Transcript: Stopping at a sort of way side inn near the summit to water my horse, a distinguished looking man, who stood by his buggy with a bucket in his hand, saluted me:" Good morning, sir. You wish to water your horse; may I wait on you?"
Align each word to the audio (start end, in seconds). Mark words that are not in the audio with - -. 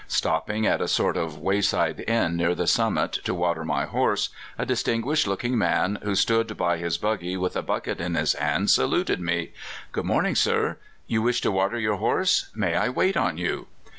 Stopping 0.07 0.65
at 0.65 0.81
a 0.81 0.87
sort 0.87 1.15
of 1.15 1.37
way 1.37 1.61
side 1.61 2.03
inn 2.07 2.35
near 2.35 2.55
the 2.55 2.65
summit 2.65 3.19
to 3.23 3.35
water 3.35 3.63
my 3.63 3.85
horse, 3.85 4.29
a 4.57 4.65
distinguished 4.65 5.27
looking 5.27 5.55
man, 5.55 5.99
who 6.01 6.15
stood 6.15 6.57
by 6.57 6.77
his 6.79 6.97
buggy 6.97 7.37
with 7.37 7.55
a 7.55 7.61
bucket 7.61 8.01
in 8.01 8.15
his 8.15 8.33
hand, 8.33 8.71
saluted 8.71 9.19
me:" 9.19 9.51
Good 9.91 10.05
morning, 10.05 10.33
sir. 10.33 10.79
You 11.05 11.21
wish 11.21 11.39
to 11.41 11.51
water 11.51 11.77
your 11.77 11.97
horse; 11.97 12.49
may 12.55 12.73
I 12.73 12.89
wait 12.89 13.15
on 13.15 13.37
you?" 13.37 13.67